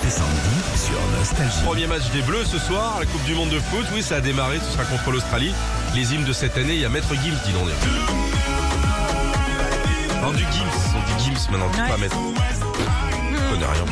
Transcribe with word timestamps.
Philippe 0.00 0.06
et 0.06 0.10
Sandy 0.10 0.78
sur 0.78 1.18
Nostalgie. 1.18 1.62
Premier 1.64 1.86
match 1.86 2.10
des 2.12 2.22
Bleus 2.22 2.44
ce 2.44 2.58
soir, 2.58 2.96
la 3.00 3.06
Coupe 3.06 3.24
du 3.24 3.34
Monde 3.34 3.50
de 3.50 3.58
foot. 3.58 3.86
Oui, 3.94 4.02
ça 4.02 4.16
a 4.16 4.20
démarré, 4.20 4.58
ce 4.58 4.72
sera 4.72 4.84
contre 4.84 5.10
l'Australie. 5.10 5.52
Les 5.94 6.14
hymnes 6.14 6.24
de 6.24 6.32
cette 6.32 6.56
année, 6.56 6.74
il 6.74 6.80
y 6.80 6.84
a 6.84 6.88
Maître 6.88 7.12
Gims, 7.14 7.36
dis 7.44 7.52
donc. 7.52 7.68
Non, 10.22 10.32
du 10.32 10.42
Gims, 10.44 10.96
on 10.96 11.18
dit 11.18 11.24
Gims 11.24 11.50
maintenant, 11.50 11.66
Ouais. 11.66 11.88
pas 11.88 11.96
Maître. 11.96 12.16
Je 12.16 13.52
connais 13.52 13.66
rien. 13.66 13.84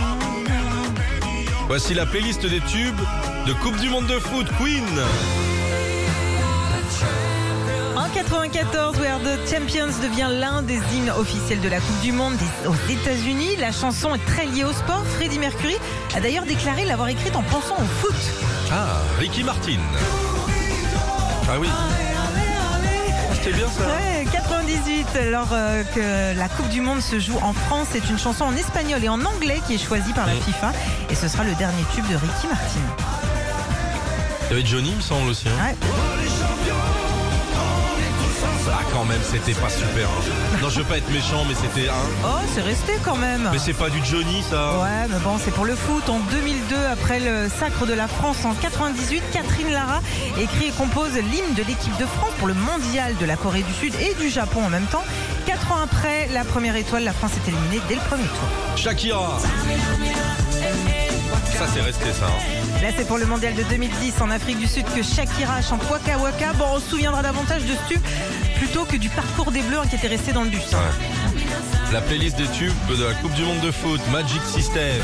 Voici 1.67 1.95
la 1.95 2.07
playlist 2.07 2.47
des 2.47 2.61
tubes 2.61 3.01
de 3.47 3.53
Coupe 3.55 3.79
du 3.79 3.89
Monde 3.89 4.07
de 4.07 4.19
foot, 4.19 4.47
Queen. 4.59 4.85
En 8.09 8.15
94, 8.15 8.99
We 9.01 9.07
Are 9.11 9.19
the 9.21 9.39
Champions 9.51 9.93
devient 10.03 10.29
l'un 10.31 10.63
des 10.63 10.77
hymnes 10.95 11.11
officiels 11.19 11.61
de 11.61 11.69
la 11.69 11.79
Coupe 11.79 12.01
du 12.01 12.11
Monde 12.13 12.35
des- 12.37 12.67
aux 12.69 12.75
États-Unis. 12.91 13.57
La 13.61 13.71
chanson 13.71 14.15
est 14.15 14.25
très 14.25 14.47
liée 14.47 14.65
au 14.65 14.73
sport. 14.73 15.05
Freddie 15.17 15.39
Mercury 15.39 15.77
a 16.17 16.21
d'ailleurs 16.21 16.45
déclaré 16.45 16.85
l'avoir 16.87 17.09
écrite 17.09 17.37
en 17.37 17.43
pensant 17.43 17.77
au 17.77 17.85
foot. 18.01 18.15
Ah, 18.73 18.97
Ricky 19.19 19.45
Martin. 19.45 19.79
Ah 21.51 21.59
oui, 21.61 21.69
c'était 23.35 23.53
bien 23.57 23.67
ça. 23.69 23.83
Ouais, 23.87 24.27
98, 24.33 25.07
alors 25.17 25.49
euh, 25.53 25.83
que 25.95 26.39
la 26.39 26.49
Coupe 26.49 26.69
du 26.71 26.81
Monde 26.81 27.01
se 27.03 27.19
joue 27.21 27.39
en 27.43 27.53
France, 27.53 27.89
c'est 27.93 28.09
une 28.09 28.19
chanson 28.19 28.45
en 28.45 28.57
espagnol 28.57 29.03
et 29.05 29.09
en 29.09 29.21
anglais 29.25 29.61
qui 29.67 29.75
est 29.75 29.79
choisie 29.87 30.13
par 30.15 30.27
la. 30.27 30.33
FIFA. 30.35 30.73
Et 31.11 31.15
ce 31.15 31.29
sera 31.29 31.45
le 31.45 31.55
dernier 31.55 31.83
tube 31.95 32.07
de 32.09 32.15
Ricky 32.17 32.47
Martin. 32.49 32.81
Il 34.51 34.57
y 34.57 34.61
avait 34.61 34.67
Johnny, 34.67 34.91
il 34.91 34.97
me 34.97 35.01
semble 35.03 35.29
aussi. 35.29 35.47
hein. 35.49 35.63
Ouais. 35.63 35.77
Quand 38.99 39.05
même, 39.05 39.21
c'était 39.23 39.55
pas 39.55 39.71
super. 39.71 40.09
hein. 40.09 40.59
Non, 40.61 40.69
je 40.69 40.79
veux 40.81 40.85
pas 40.85 40.97
être 40.99 41.09
méchant, 41.13 41.45
mais 41.47 41.55
c'était 41.55 41.89
un. 41.89 41.93
Oh, 42.25 42.41
c'est 42.53 42.63
resté 42.63 42.95
quand 43.05 43.15
même. 43.15 43.49
Mais 43.53 43.59
c'est 43.61 43.73
pas 43.73 43.91
du 43.91 44.05
Johnny, 44.05 44.43
ça. 44.51 44.77
Ouais, 44.81 45.07
mais 45.09 45.21
bon, 45.23 45.39
c'est 45.39 45.53
pour 45.53 45.67
le 45.67 45.77
foot. 45.77 46.09
En 46.09 46.19
2002, 46.19 46.75
après 46.91 47.21
le 47.21 47.49
sacre 47.49 47.87
de 47.87 47.93
la 47.93 48.09
France 48.09 48.45
en 48.45 48.55
98, 48.55 49.23
Catherine 49.33 49.71
Lara 49.71 50.01
écrit 50.37 50.67
et 50.67 50.71
compose 50.73 51.13
l'hymne 51.15 51.55
de 51.57 51.63
l'équipe 51.63 51.97
de 51.97 52.07
France 52.07 52.33
pour 52.41 52.49
le 52.49 52.55
mondial 52.55 53.15
de 53.21 53.25
la 53.25 53.37
Corée 53.37 53.63
du 53.63 53.73
Sud 53.73 53.95
et 54.01 54.15
du 54.21 54.31
Japon 54.31 54.65
en 54.67 54.69
même 54.69 54.87
temps. 54.87 55.05
Quatre 55.47 55.71
ans 55.71 55.79
après, 55.81 56.27
la 56.35 56.43
première 56.45 56.75
étoile, 56.75 57.05
la 57.05 57.13
France 57.13 57.31
est 57.37 57.49
éliminée 57.49 57.81
dès 57.89 57.95
le 57.95 58.01
premier 58.01 58.25
tour. 58.25 58.49
Shakira. 58.75 59.39
Ça, 61.59 61.67
c'est 61.75 61.81
resté, 61.81 62.13
ça. 62.13 62.27
hein. 62.27 62.83
Là, 62.83 62.89
c'est 62.97 63.07
pour 63.07 63.19
le 63.19 63.27
mondial 63.27 63.55
de 63.55 63.63
2010 63.65 64.15
en 64.21 64.31
Afrique 64.31 64.59
du 64.59 64.67
Sud 64.67 64.85
que 64.95 65.03
Shakira 65.03 65.61
chante 65.63 65.83
Waka 65.91 66.17
Waka. 66.19 66.53
Bon, 66.55 66.67
on 66.75 66.81
se 66.81 66.91
souviendra 66.91 67.23
davantage 67.23 67.63
de 67.63 67.73
ce 67.75 67.95
tube 67.95 68.03
plutôt 68.57 68.85
que 68.85 68.97
du 68.97 69.09
parcours 69.09 69.51
des 69.51 69.63
Bleus 69.63 69.79
hein, 69.79 69.87
qui 69.89 69.97
était 69.97 70.09
resté 70.09 70.33
dans 70.33 70.43
le 70.43 70.51
bus. 70.51 70.61
hein. 70.73 70.77
Ouais. 70.77 71.93
La 71.93 72.01
playlist 72.01 72.37
des 72.37 72.47
tubes 72.49 72.73
de 72.99 73.05
la 73.05 73.15
Coupe 73.15 73.33
du 73.35 73.43
Monde 73.43 73.61
de 73.61 73.71
foot, 73.71 74.01
Magic 74.13 74.43
System. 74.45 75.01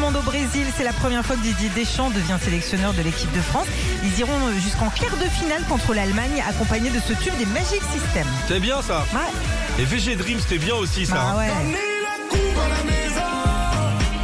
Monde 0.00 0.16
au 0.16 0.22
Brésil, 0.22 0.66
c'est 0.76 0.82
la 0.84 0.94
première 0.94 1.24
fois 1.24 1.36
que 1.36 1.42
Didier 1.42 1.68
Deschamps 1.70 2.08
devient 2.10 2.38
sélectionneur 2.42 2.94
de 2.94 3.02
l'équipe 3.02 3.30
de 3.32 3.40
France. 3.40 3.66
Ils 4.02 4.18
iront 4.18 4.50
jusqu'en 4.58 4.88
quart 4.88 5.16
de 5.18 5.28
finale 5.28 5.62
contre 5.68 5.92
l'Allemagne, 5.94 6.42
accompagnés 6.48 6.88
de 6.90 6.98
ce 7.00 7.12
tube 7.12 7.36
des 7.36 7.44
Magic 7.46 7.82
System. 7.92 8.26
C'est 8.48 8.60
bien, 8.60 8.80
ça. 8.80 9.04
Ouais, 9.12 9.20
Et 9.78 9.84
VG 9.84 10.16
Dream, 10.16 10.38
c'était 10.40 10.58
bien 10.58 10.74
aussi, 10.74 11.04
ça. 11.04 11.14
bah 11.14 11.34
hein. 11.34 11.36
ouais. 11.38 11.50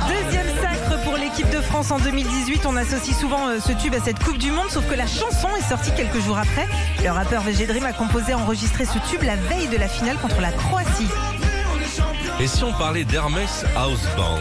Deuxième 0.09 0.47
sacre 0.63 1.03
pour 1.05 1.17
l'équipe 1.19 1.51
de 1.51 1.61
France 1.61 1.91
en 1.91 1.99
2018. 1.99 2.65
On 2.67 2.77
associe 2.77 3.15
souvent 3.17 3.49
euh, 3.49 3.59
ce 3.61 3.73
tube 3.73 3.95
à 3.95 4.01
cette 4.03 4.23
Coupe 4.23 4.39
du 4.39 4.51
Monde, 4.51 4.71
sauf 4.71 4.87
que 4.89 4.95
la 4.95 5.07
chanson 5.07 5.49
est 5.59 5.69
sortie 5.69 5.91
quelques 5.95 6.21
jours 6.21 6.39
après. 6.39 6.67
Le 7.05 7.11
rappeur 7.11 7.43
VG 7.43 7.67
Dream 7.67 7.85
a 7.85 7.93
composé 7.93 8.33
et 8.33 8.35
enregistré 8.35 8.87
ce 8.87 8.99
tube 9.11 9.23
la 9.23 9.37
veille 9.37 9.69
de 9.69 9.77
la 9.77 9.89
finale 9.89 10.17
contre 10.23 10.41
la 10.41 10.53
Croatie. 10.53 11.09
Et 12.41 12.47
si 12.47 12.65
on 12.65 12.73
parlait 12.73 13.05
d'Hermès 13.05 13.65
House 13.77 14.07
Band 14.17 14.39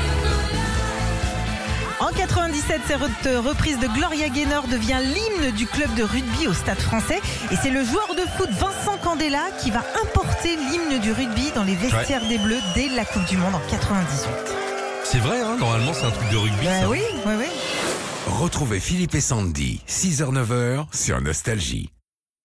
En 2.01 2.09
97, 2.11 2.81
cette 2.87 2.97
re- 2.99 3.37
reprise 3.37 3.79
de 3.79 3.87
Gloria 3.87 4.27
Gaynor 4.29 4.67
devient 4.67 4.99
l'hymne 5.01 5.51
du 5.55 5.65
club 5.65 5.93
de 5.95 6.03
rugby 6.03 6.47
au 6.47 6.53
Stade 6.53 6.79
français. 6.79 7.21
Et 7.51 7.55
c'est 7.61 7.69
le 7.69 7.83
joueur 7.85 8.15
de 8.15 8.21
foot 8.37 8.49
Vincent 8.51 8.97
Candela 9.01 9.43
qui 9.61 9.71
va 9.71 9.79
importer 10.03 10.57
l'hymne 10.57 10.99
du 11.01 11.11
rugby 11.13 11.51
dans 11.55 11.63
les 11.63 11.75
vestiaires 11.75 12.27
des 12.27 12.37
Bleus 12.37 12.59
dès 12.75 12.89
la 12.89 13.05
Coupe 13.05 13.25
du 13.25 13.37
Monde 13.37 13.55
en 13.55 13.61
98. 13.69 14.29
C'est 15.05 15.19
vrai, 15.19 15.39
hein 15.39 15.55
normalement, 15.57 15.93
c'est 15.93 16.05
un 16.05 16.11
truc 16.11 16.29
de 16.29 16.37
rugby. 16.37 16.65
ça. 16.65 16.89
oui, 16.89 17.01
oui, 17.25 17.33
oui. 17.39 17.45
Retrouvez 18.27 18.79
Philippe 18.79 19.15
et 19.15 19.21
Sandy, 19.21 19.79
6h-9h 19.87 20.87
sur 20.93 21.21
Nostalgie. 21.21 21.89